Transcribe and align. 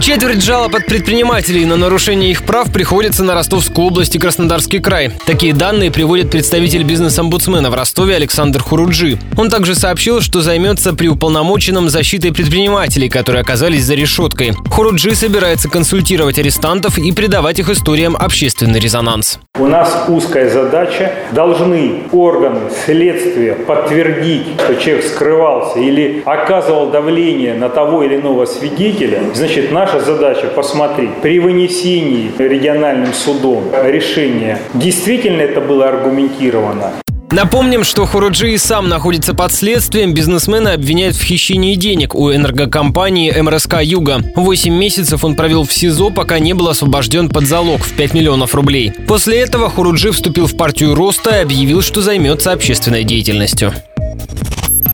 Четверть 0.00 0.42
жалоб 0.42 0.74
от 0.74 0.86
предпринимателей 0.86 1.66
на 1.66 1.76
нарушение 1.76 2.30
их 2.30 2.44
прав 2.44 2.72
приходится 2.72 3.22
на 3.22 3.34
Ростовскую 3.34 3.88
область 3.88 4.16
и 4.16 4.18
Краснодарский 4.18 4.80
край. 4.80 5.12
Такие 5.26 5.52
данные 5.52 5.90
приводит 5.90 6.30
представитель 6.30 6.84
бизнес-омбудсмена 6.84 7.70
в 7.70 7.74
Ростове 7.74 8.16
Александр 8.16 8.62
Хуруджи. 8.62 9.18
Он 9.36 9.50
также 9.50 9.74
сообщил, 9.74 10.22
что 10.22 10.40
займется 10.40 10.94
при 10.94 11.08
уполномоченном 11.08 11.90
защитой 11.90 12.32
предпринимателей, 12.32 13.10
которые 13.10 13.42
оказались 13.42 13.84
за 13.84 13.94
решеткой. 13.94 14.54
Хуруджи 14.70 15.14
собирается 15.14 15.68
консультировать 15.68 16.38
арестантов 16.38 16.96
и 16.96 17.12
придавать 17.12 17.58
их 17.58 17.68
историям 17.68 18.16
общественный 18.16 18.80
резонанс. 18.80 19.38
У 19.58 19.66
нас 19.66 20.06
узкая 20.08 20.48
задача. 20.48 21.12
Должны 21.32 22.04
органы 22.12 22.70
следствия 22.84 23.54
подтвердить, 23.54 24.58
что 24.58 24.76
человек 24.76 25.04
скрывался 25.04 25.78
или 25.78 26.22
оказывал 26.24 26.86
давление 26.86 27.54
на 27.54 27.68
того 27.68 28.02
или 28.02 28.16
иного 28.16 28.46
свидетеля. 28.46 29.20
Значит, 29.34 29.70
наш 29.70 29.90
наша 29.92 30.04
задача 30.04 30.46
посмотреть 30.46 31.16
при 31.22 31.40
вынесении 31.40 32.30
региональным 32.38 33.12
судом 33.12 33.64
решения, 33.82 34.58
действительно 34.74 35.42
это 35.42 35.60
было 35.60 35.88
аргументировано. 35.88 36.92
Напомним, 37.32 37.84
что 37.84 38.06
Хуруджи 38.06 38.52
и 38.54 38.58
сам 38.58 38.88
находится 38.88 39.34
под 39.34 39.52
следствием. 39.52 40.14
Бизнесмена 40.14 40.72
обвиняют 40.72 41.14
в 41.14 41.22
хищении 41.22 41.76
денег 41.76 42.14
у 42.14 42.32
энергокомпании 42.32 43.30
МРСК 43.30 43.82
«Юга». 43.82 44.20
Восемь 44.34 44.74
месяцев 44.74 45.24
он 45.24 45.36
провел 45.36 45.64
в 45.64 45.72
СИЗО, 45.72 46.10
пока 46.10 46.40
не 46.40 46.54
был 46.54 46.68
освобожден 46.68 47.28
под 47.28 47.46
залог 47.46 47.84
в 47.84 47.92
5 47.92 48.14
миллионов 48.14 48.54
рублей. 48.56 48.92
После 49.06 49.38
этого 49.38 49.70
Хуруджи 49.70 50.10
вступил 50.10 50.46
в 50.46 50.56
партию 50.56 50.96
Роста 50.96 51.36
и 51.36 51.42
объявил, 51.42 51.82
что 51.82 52.02
займется 52.02 52.50
общественной 52.50 53.04
деятельностью. 53.04 53.74